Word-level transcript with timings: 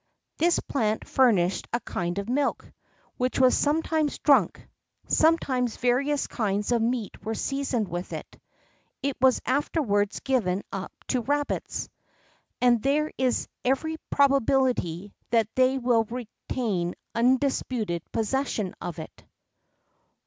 This 0.39 0.57
plant 0.59 1.07
furnished 1.07 1.67
a 1.71 1.79
kind 1.79 2.17
of 2.17 2.27
milk, 2.27 2.71
which 3.17 3.39
was 3.39 3.55
sometimes 3.55 4.17
drunk: 4.17 4.67
sometimes 5.07 5.77
various 5.77 6.25
kinds 6.25 6.71
of 6.71 6.81
meat 6.81 7.23
were 7.23 7.35
seasoned 7.35 7.87
with 7.87 8.11
it.[X 8.11 8.27
7] 8.33 8.41
It 9.03 9.17
was 9.21 9.41
afterwards 9.45 10.19
given 10.21 10.63
up 10.71 10.91
to 11.09 11.21
rabbits, 11.21 11.87
and 12.59 12.81
there 12.81 13.11
is 13.19 13.47
every 13.63 13.97
probability 14.09 15.13
that 15.29 15.49
they 15.53 15.77
will 15.77 16.05
retain 16.05 16.95
undisputed 17.13 18.01
possession 18.11 18.73
of 18.81 18.97
it. 18.97 19.23